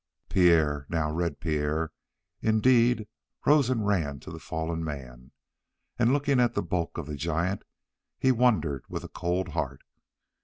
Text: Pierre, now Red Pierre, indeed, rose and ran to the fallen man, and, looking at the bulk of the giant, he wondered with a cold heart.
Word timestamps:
Pierre, 0.29 0.87
now 0.89 1.11
Red 1.11 1.39
Pierre, 1.39 1.91
indeed, 2.41 3.07
rose 3.45 3.69
and 3.69 3.85
ran 3.85 4.19
to 4.21 4.31
the 4.31 4.39
fallen 4.39 4.83
man, 4.83 5.31
and, 5.99 6.11
looking 6.11 6.39
at 6.39 6.55
the 6.55 6.63
bulk 6.63 6.97
of 6.97 7.05
the 7.05 7.15
giant, 7.15 7.61
he 8.17 8.31
wondered 8.31 8.83
with 8.89 9.03
a 9.03 9.07
cold 9.09 9.49
heart. 9.49 9.83